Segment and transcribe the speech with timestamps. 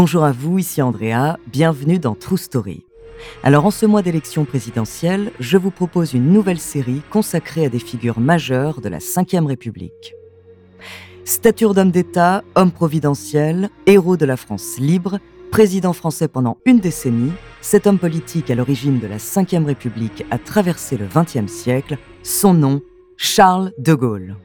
[0.00, 2.84] Bonjour à vous, ici Andrea, bienvenue dans True Story.
[3.42, 7.80] Alors en ce mois d'élection présidentielle, je vous propose une nouvelle série consacrée à des
[7.80, 10.14] figures majeures de la Ve République.
[11.24, 15.18] Stature d'homme d'État, homme providentiel, héros de la France libre,
[15.50, 20.38] président français pendant une décennie, cet homme politique à l'origine de la Ve République a
[20.38, 22.82] traversé le XXe siècle, son nom,
[23.16, 24.36] Charles de Gaulle.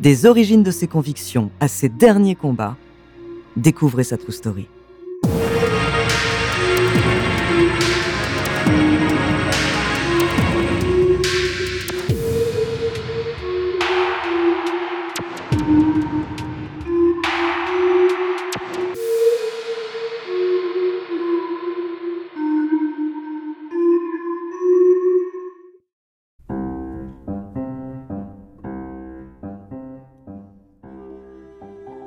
[0.00, 2.76] Des origines de ses convictions à ses derniers combats,
[3.56, 4.66] découvrez sa true story.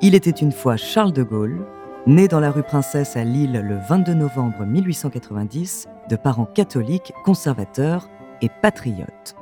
[0.06, 1.64] Il était une fois Charles de Gaulle,
[2.06, 8.10] né dans la rue Princesse à Lille le 22 novembre 1890, de parents catholiques, conservateurs
[8.42, 9.34] et patriotes.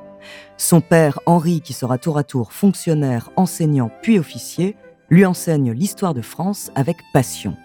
[0.57, 4.77] Son père, Henri, qui sera tour à tour fonctionnaire, enseignant puis officier,
[5.11, 7.57] lui enseigne l'histoire de France avec passion.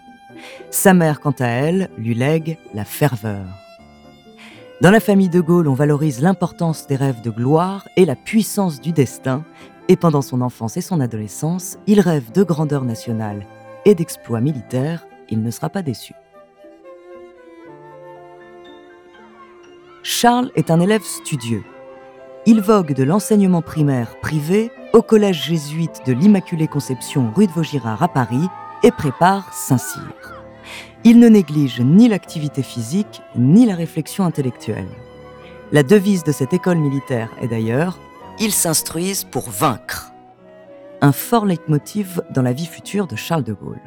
[0.71, 3.45] Sa mère, quant à elle, lui lègue la ferveur.
[4.81, 8.81] Dans la famille de Gaulle, on valorise l'importance des rêves de gloire et la puissance
[8.81, 9.43] du destin,
[9.89, 13.45] et pendant son enfance et son adolescence, il rêve de grandeur nationale
[13.85, 16.13] et d'exploits militaires, il ne sera pas déçu.
[20.03, 21.63] Charles est un élève studieux.
[22.45, 28.01] Il vogue de l'enseignement primaire privé au collège jésuite de l'Immaculée Conception rue de Vaugirard
[28.01, 28.47] à Paris
[28.83, 30.37] et prépare Saint-Cyr.
[31.03, 34.87] Il ne néglige ni l'activité physique ni la réflexion intellectuelle.
[35.71, 37.99] La devise de cette école militaire est d'ailleurs
[38.39, 40.13] ils s'instruisent pour vaincre.
[41.01, 43.81] Un fort leitmotiv dans la vie future de Charles de Gaulle.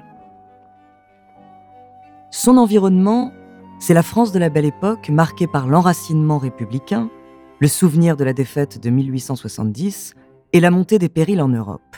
[2.31, 3.33] Son environnement,
[3.81, 7.11] c'est la France de la Belle Époque marquée par l'enracinement républicain,
[7.59, 10.15] le souvenir de la défaite de 1870
[10.53, 11.97] et la montée des périls en Europe.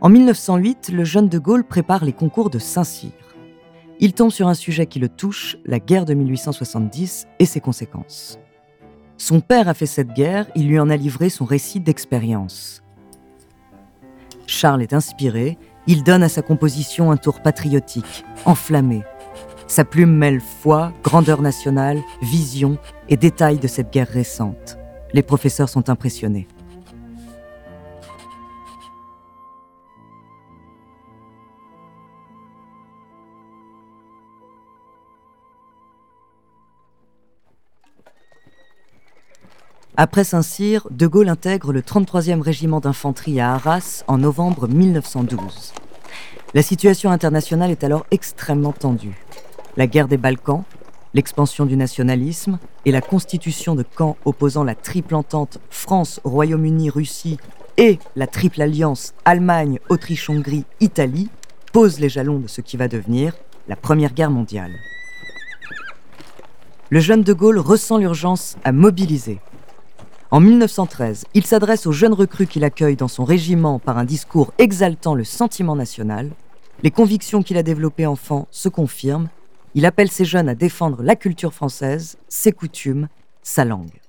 [0.00, 3.12] En 1908, le jeune de Gaulle prépare les concours de Saint-Cyr.
[4.00, 8.38] Il tombe sur un sujet qui le touche, la guerre de 1870 et ses conséquences.
[9.16, 12.82] Son père a fait cette guerre, il lui en a livré son récit d'expérience.
[14.46, 19.02] Charles est inspiré, il donne à sa composition un tour patriotique, enflammé.
[19.66, 22.76] Sa plume mêle foi, grandeur nationale, vision
[23.08, 24.78] et détails de cette guerre récente.
[25.12, 26.48] Les professeurs sont impressionnés.
[39.96, 45.72] Après Saint-Cyr, De Gaulle intègre le 33e régiment d'infanterie à Arras en novembre 1912.
[46.52, 49.24] La situation internationale est alors extrêmement tendue.
[49.76, 50.64] La guerre des Balkans,
[51.14, 57.38] l'expansion du nationalisme et la constitution de camps opposant la triple entente France, Royaume-Uni, Russie
[57.76, 61.30] et la triple alliance Allemagne, Autriche, Hongrie, Italie
[61.72, 63.36] posent les jalons de ce qui va devenir
[63.68, 64.72] la Première Guerre mondiale.
[66.90, 69.38] Le jeune de Gaulle ressent l'urgence à mobiliser
[70.30, 74.52] en 1913, il s'adresse aux jeunes recrues qu'il accueille dans son régiment par un discours
[74.58, 76.30] exaltant le sentiment national.
[76.82, 79.28] Les convictions qu'il a développées enfant se confirment.
[79.74, 83.08] Il appelle ces jeunes à défendre la culture française, ses coutumes,
[83.42, 84.00] sa langue.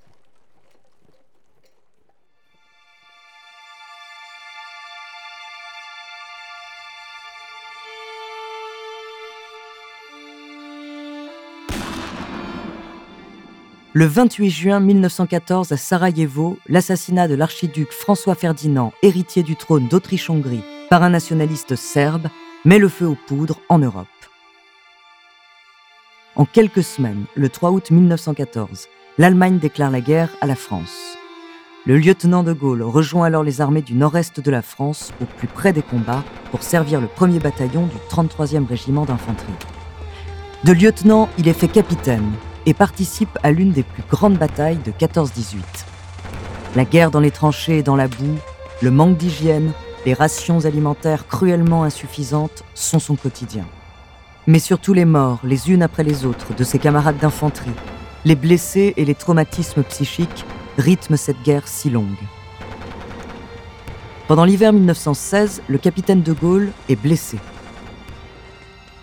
[13.97, 20.66] Le 28 juin 1914 à Sarajevo, l'assassinat de l'archiduc François Ferdinand, héritier du trône d'Autriche-Hongrie,
[20.89, 22.28] par un nationaliste serbe,
[22.66, 24.07] met le feu aux poudres en Europe.
[26.35, 31.17] En quelques semaines, le 3 août 1914, l'Allemagne déclare la guerre à la France.
[31.86, 35.48] Le lieutenant de Gaulle rejoint alors les armées du nord-est de la France au plus
[35.48, 39.53] près des combats pour servir le 1er bataillon du 33e régiment d'infanterie.
[40.65, 42.33] De lieutenant, il est fait capitaine
[42.65, 45.57] et participe à l'une des plus grandes batailles de 14-18.
[46.75, 48.38] La guerre dans les tranchées et dans la boue,
[48.81, 49.71] le manque d'hygiène,
[50.06, 53.65] les rations alimentaires cruellement insuffisantes sont son quotidien.
[54.47, 57.71] Mais surtout les morts, les unes après les autres, de ses camarades d'infanterie,
[58.25, 60.45] les blessés et les traumatismes psychiques
[60.77, 62.06] rythment cette guerre si longue.
[64.27, 67.38] Pendant l'hiver 1916, le capitaine de Gaulle est blessé.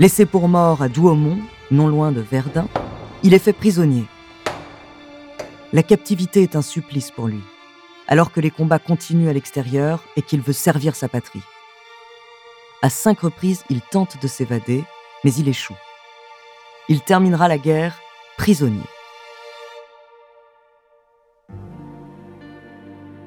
[0.00, 1.38] Laissé pour mort à Douaumont,
[1.70, 2.66] non loin de Verdun,
[3.24, 4.04] il est fait prisonnier.
[5.72, 7.40] La captivité est un supplice pour lui,
[8.08, 11.42] alors que les combats continuent à l'extérieur et qu'il veut servir sa patrie.
[12.82, 14.84] À cinq reprises, il tente de s'évader,
[15.24, 15.76] mais il échoue.
[16.88, 17.96] Il terminera la guerre
[18.36, 18.80] prisonnier.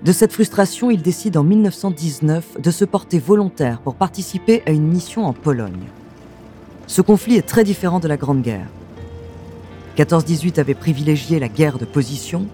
[0.03, 4.87] De cette frustration, il décide en 1919 de se porter volontaire pour participer à une
[4.87, 5.87] mission en Pologne.
[6.85, 8.67] Ce conflit est très différent de la Grande Guerre.
[9.95, 12.47] 14-18 avait privilégié la guerre de position.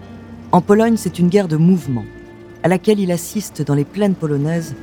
[0.52, 2.04] En Pologne, c'est une guerre de mouvement,
[2.62, 4.76] à laquelle il assiste dans les plaines polonaises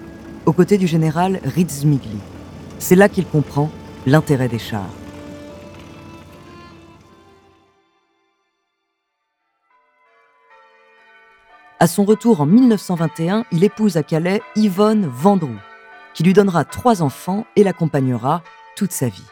[0.46, 2.18] aux côtés du général Ridzmigli.
[2.78, 3.70] C'est là qu'il comprend
[4.06, 4.90] l'intérêt des chars.
[11.80, 15.60] À son retour en 1921, il épouse à Calais Yvonne Vendroux,
[16.14, 18.44] qui lui donnera trois enfants et l'accompagnera
[18.76, 19.24] toute sa vie.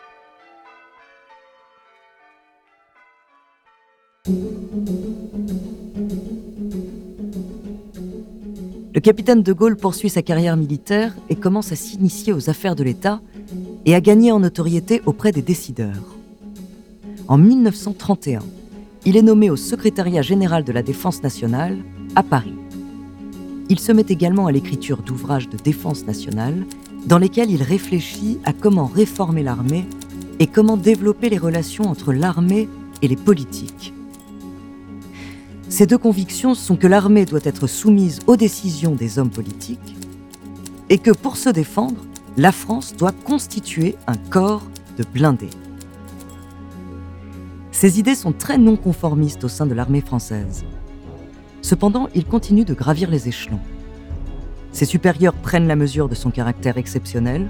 [8.94, 12.84] Le capitaine de Gaulle poursuit sa carrière militaire et commence à s'initier aux affaires de
[12.84, 13.22] l'État
[13.86, 16.16] et à gagner en notoriété auprès des décideurs.
[17.28, 18.40] En 1931,
[19.06, 21.78] il est nommé au secrétariat général de la Défense nationale
[22.16, 22.56] à Paris.
[23.70, 26.66] Il se met également à l'écriture d'ouvrages de défense nationale
[27.06, 29.86] dans lesquels il réfléchit à comment réformer l'armée
[30.40, 32.68] et comment développer les relations entre l'armée
[33.02, 33.94] et les politiques.
[35.70, 39.98] Ces deux convictions sont que l'armée doit être soumise aux décisions des hommes politiques
[40.90, 42.06] et que pour se défendre,
[42.38, 44.64] la France doit constituer un corps
[44.98, 45.50] de blindés.
[47.72, 50.64] Ces idées sont très non conformistes au sein de l'armée française.
[51.62, 53.60] Cependant, il continue de gravir les échelons.
[54.72, 57.50] Ses supérieurs prennent la mesure de son caractère exceptionnel,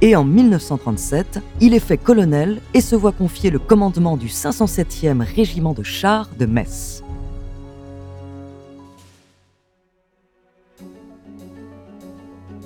[0.00, 5.22] et en 1937, il est fait colonel et se voit confier le commandement du 507e
[5.22, 7.02] régiment de chars de Metz.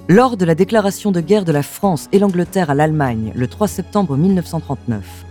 [0.08, 3.68] Lors de la déclaration de guerre de la France et l'Angleterre à l'Allemagne le 3
[3.68, 5.24] septembre 1939,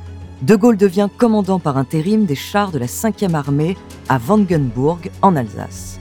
[0.44, 3.75] de Gaulle devient commandant par intérim des chars de la 5e armée
[4.07, 6.00] à Wangenburg, en Alsace.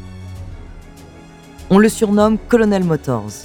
[1.69, 3.44] On le surnomme Colonel Motors,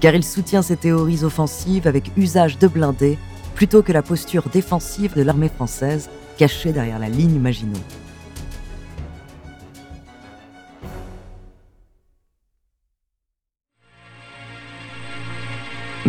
[0.00, 3.18] car il soutient ses théories offensives avec usage de blindés
[3.54, 6.08] plutôt que la posture défensive de l'armée française
[6.38, 7.76] cachée derrière la ligne Maginot.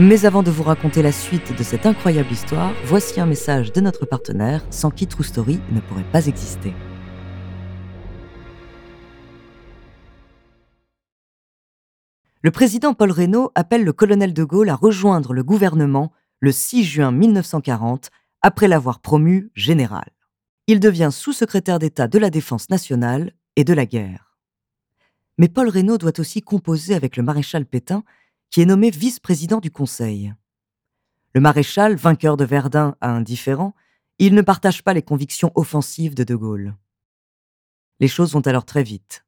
[0.03, 3.81] Mais avant de vous raconter la suite de cette incroyable histoire, voici un message de
[3.81, 6.74] notre partenaire sans qui True Story ne pourrait pas exister.
[12.42, 16.83] Le président Paul Reynaud appelle le colonel de Gaulle à rejoindre le gouvernement le 6
[16.83, 18.09] juin 1940
[18.42, 20.09] après l'avoir promu général.
[20.65, 24.36] Il devient sous-secrétaire d'État de la Défense nationale et de la guerre.
[25.38, 28.04] Mais Paul Reynaud doit aussi composer avec le maréchal Pétain
[28.51, 30.33] qui est nommé vice-président du Conseil.
[31.33, 33.74] Le maréchal, vainqueur de Verdun à indifférent,
[34.19, 36.75] il ne partage pas les convictions offensives de De Gaulle.
[38.01, 39.25] Les choses vont alors très vite.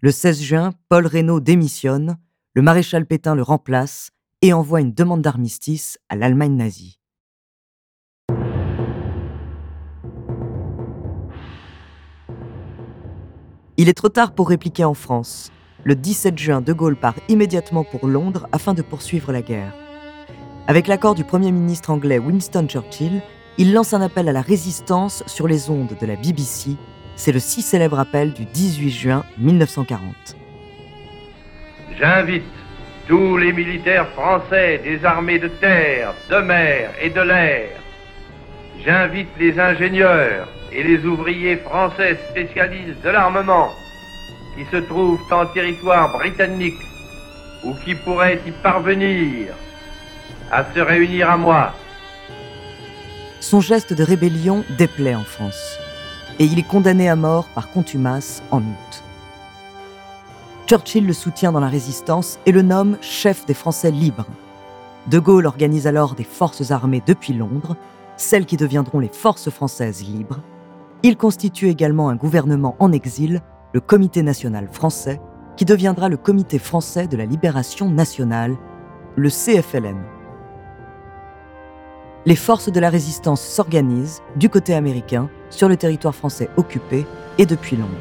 [0.00, 2.18] Le 16 juin, Paul Reynaud démissionne,
[2.54, 4.10] le maréchal Pétain le remplace
[4.42, 6.98] et envoie une demande d'armistice à l'Allemagne nazie.
[13.76, 15.52] Il est trop tard pour répliquer en France.
[15.84, 19.72] Le 17 juin, De Gaulle part immédiatement pour Londres afin de poursuivre la guerre.
[20.66, 23.22] Avec l'accord du Premier ministre anglais Winston Churchill,
[23.58, 26.70] il lance un appel à la résistance sur les ondes de la BBC.
[27.14, 30.36] C'est le si célèbre appel du 18 juin 1940.
[31.98, 32.42] J'invite
[33.06, 37.68] tous les militaires français des armées de terre, de mer et de l'air.
[38.84, 43.70] J'invite les ingénieurs et les ouvriers français spécialistes de l'armement
[44.58, 46.80] qui se trouvent en territoire britannique
[47.64, 49.54] ou qui pourraient y parvenir
[50.50, 51.72] à se réunir à moi.
[53.40, 55.78] Son geste de rébellion déplaît en France
[56.40, 59.04] et il est condamné à mort par contumace en août.
[60.66, 64.26] Churchill le soutient dans la résistance et le nomme chef des Français libres.
[65.06, 67.76] De Gaulle organise alors des forces armées depuis Londres,
[68.16, 70.40] celles qui deviendront les forces françaises libres.
[71.04, 73.40] Il constitue également un gouvernement en exil
[73.74, 75.20] le Comité national français,
[75.56, 78.56] qui deviendra le Comité français de la libération nationale,
[79.16, 79.98] le CFLN.
[82.24, 87.06] Les forces de la résistance s'organisent, du côté américain, sur le territoire français occupé
[87.36, 87.92] et depuis Londres.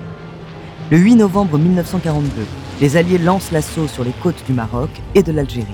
[0.89, 2.45] Le 8 novembre 1942,
[2.79, 5.67] les Alliés lancent l'assaut sur les côtes du Maroc et de l'Algérie.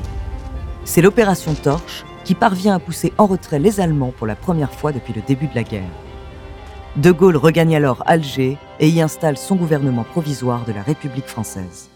[0.85, 4.91] C'est l'opération Torche qui parvient à pousser en retrait les Allemands pour la première fois
[4.91, 5.89] depuis le début de la guerre.
[6.95, 11.89] De Gaulle regagne alors Alger et y installe son gouvernement provisoire de la République française.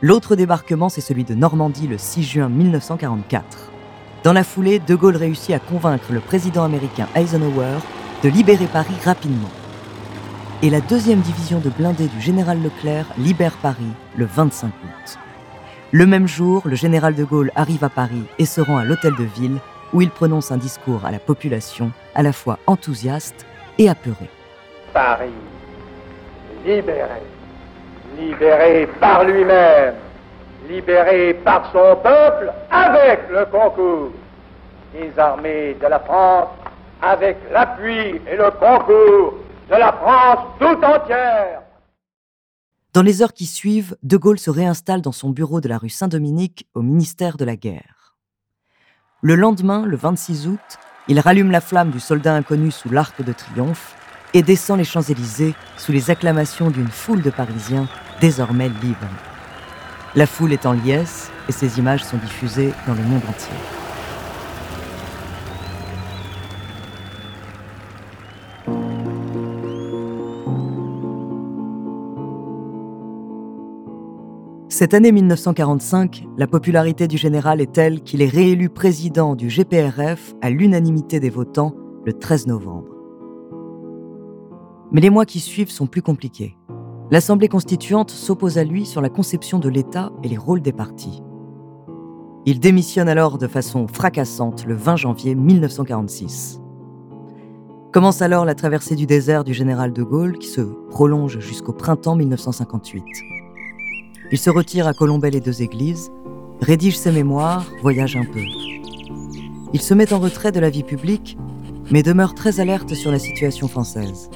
[0.00, 3.70] L'autre débarquement, c'est celui de Normandie le 6 juin 1944.
[4.22, 7.80] Dans la foulée, De Gaulle réussit à convaincre le président américain Eisenhower
[8.22, 9.50] de libérer Paris rapidement.
[10.62, 15.18] Et la deuxième division de blindés du général Leclerc libère Paris le 25 août.
[15.92, 19.14] Le même jour, le général de Gaulle arrive à Paris et se rend à l'hôtel
[19.16, 19.60] de ville
[19.94, 23.46] où il prononce un discours à la population à la fois enthousiaste
[23.78, 24.28] et apeuré.
[24.92, 25.30] Paris,
[26.66, 27.22] libéré,
[28.18, 29.94] libéré par lui-même,
[30.68, 34.10] libéré par son peuple avec le concours
[34.92, 36.48] des armées de la France,
[37.00, 39.34] avec l'appui et le concours
[39.70, 41.62] de la France tout entière.
[42.92, 45.88] Dans les heures qui suivent, De Gaulle se réinstalle dans son bureau de la rue
[45.88, 48.03] Saint-Dominique au ministère de la Guerre.
[49.26, 50.60] Le lendemain, le 26 août,
[51.08, 53.94] il rallume la flamme du soldat inconnu sous l'arc de triomphe
[54.34, 57.88] et descend les Champs-Élysées sous les acclamations d'une foule de Parisiens
[58.20, 59.08] désormais libres.
[60.14, 63.83] La foule est en liesse et ces images sont diffusées dans le monde entier.
[74.76, 80.34] Cette année 1945, la popularité du général est telle qu'il est réélu président du GPRF
[80.42, 82.92] à l'unanimité des votants le 13 novembre.
[84.90, 86.56] Mais les mois qui suivent sont plus compliqués.
[87.12, 91.22] L'Assemblée constituante s'oppose à lui sur la conception de l'État et les rôles des partis.
[92.44, 96.60] Il démissionne alors de façon fracassante le 20 janvier 1946.
[97.92, 102.16] Commence alors la traversée du désert du général de Gaulle qui se prolonge jusqu'au printemps
[102.16, 103.04] 1958.
[104.34, 106.10] Il se retire à Colombey les deux églises,
[106.60, 108.42] rédige ses mémoires, voyage un peu.
[109.72, 111.38] Il se met en retrait de la vie publique,
[111.92, 114.28] mais demeure très alerte sur la situation française.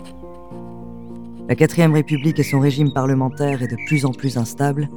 [1.48, 4.88] La quatrième République et son régime parlementaire est de plus en plus instable.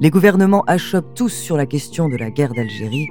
[0.00, 3.10] Les gouvernements achoppent tous sur la question de la guerre d'Algérie,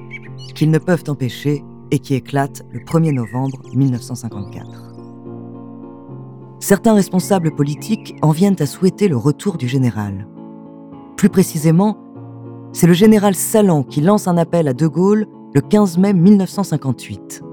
[0.56, 4.96] qu'ils ne peuvent empêcher et qui éclate le 1er novembre 1954.
[6.60, 10.25] Certains responsables politiques en viennent à souhaiter le retour du général.
[11.22, 12.00] Plus précisément,
[12.74, 17.44] c'est le général Salan qui lance un appel à De Gaulle le 15 mai 1958.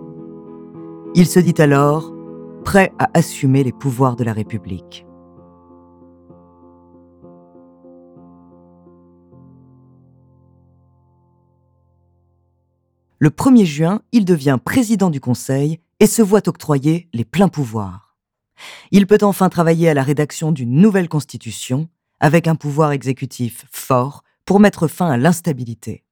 [1.14, 2.14] Il se dit alors
[2.64, 5.04] prêt à assumer les pouvoirs de la République.
[13.18, 18.16] Le 1er juin, il devient président du Conseil et se voit octroyer les pleins pouvoirs.
[18.92, 24.24] Il peut enfin travailler à la rédaction d'une nouvelle constitution avec un pouvoir exécutif fort
[24.44, 26.04] pour mettre fin à l'instabilité.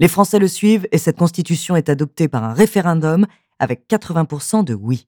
[0.00, 3.26] Les Français le suivent et cette constitution est adoptée par un référendum
[3.58, 5.06] avec 80% de oui.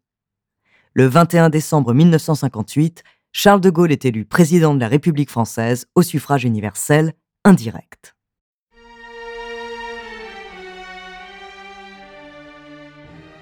[0.95, 6.03] Le 21 décembre 1958, Charles de Gaulle est élu président de la République française au
[6.03, 7.13] suffrage universel
[7.45, 8.15] indirect.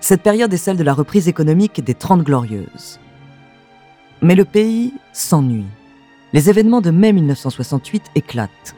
[0.01, 3.01] Cette période est celle de la reprise économique des Trente Glorieuses.
[4.21, 5.65] Mais le pays s'ennuie
[6.35, 8.75] les événements de mai 1968 éclatent.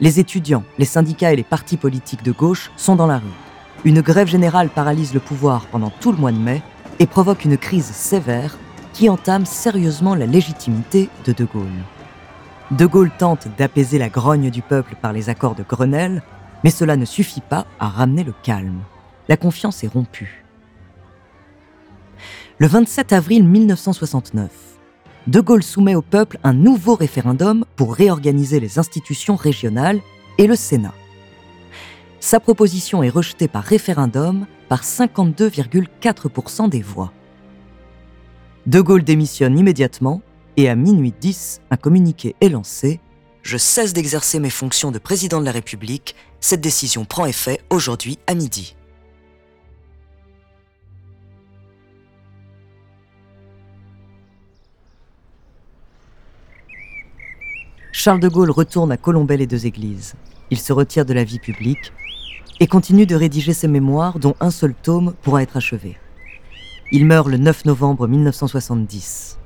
[0.00, 3.38] Les étudiants, les syndicats et les partis politiques de gauche sont dans la rue.
[3.84, 6.60] Une grève générale paralyse le pouvoir pendant tout le mois de mai
[6.98, 8.58] et provoque une crise sévère
[8.92, 11.84] qui entame sérieusement la légitimité de De Gaulle.
[12.72, 16.24] De Gaulle tente d'apaiser la grogne du peuple par les accords de Grenelle,
[16.64, 18.80] mais cela ne suffit pas à ramener le calme.
[19.28, 20.44] La confiance est rompue.
[22.58, 24.50] Le 27 avril 1969,
[25.26, 30.00] de Gaulle soumet au peuple un nouveau référendum pour réorganiser les institutions régionales
[30.38, 30.94] et le Sénat.
[32.20, 37.12] Sa proposition est rejetée par référendum par 52,4% des voix.
[38.66, 40.22] De Gaulle démissionne immédiatement
[40.56, 43.00] et à minuit 10, un communiqué est lancé
[43.42, 46.14] Je cesse d'exercer mes fonctions de président de la République.
[46.40, 48.74] Cette décision prend effet aujourd'hui à midi.
[58.00, 60.14] Charles de Gaulle retourne à Colombey les deux églises.
[60.52, 61.92] Il se retire de la vie publique
[62.60, 65.96] et continue de rédiger ses mémoires dont un seul tome pourra être achevé.
[66.92, 69.40] Il meurt le 9 novembre 1970.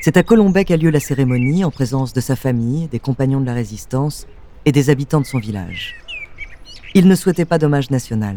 [0.00, 3.46] C'est à Colombey qu'a lieu la cérémonie en présence de sa famille, des compagnons de
[3.46, 4.28] la résistance
[4.64, 5.96] et des habitants de son village.
[6.94, 8.36] Il ne souhaitait pas d'hommage national.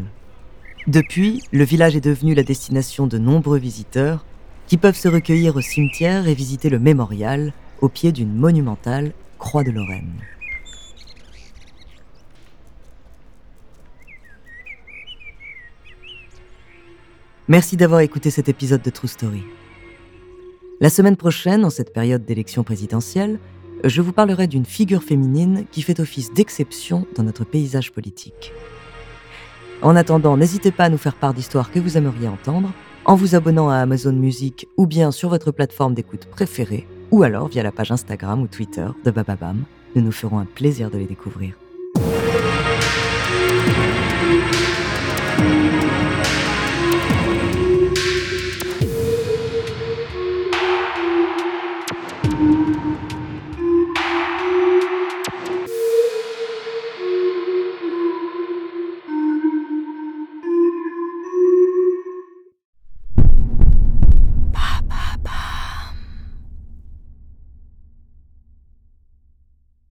[0.87, 4.25] Depuis, le village est devenu la destination de nombreux visiteurs
[4.65, 9.65] qui peuvent se recueillir au cimetière et visiter le mémorial au pied d'une monumentale croix
[9.65, 10.13] de Lorraine.
[17.49, 19.43] Merci d'avoir écouté cet épisode de True Story.
[20.79, 23.37] La semaine prochaine, en cette période d'élection présidentielle,
[23.83, 28.53] je vous parlerai d'une figure féminine qui fait office d'exception dans notre paysage politique.
[29.81, 32.71] En attendant, n'hésitez pas à nous faire part d'histoires que vous aimeriez entendre
[33.03, 37.47] en vous abonnant à Amazon Music ou bien sur votre plateforme d'écoute préférée ou alors
[37.47, 39.65] via la page Instagram ou Twitter de Bababam.
[39.95, 41.53] Nous nous ferons un plaisir de les découvrir.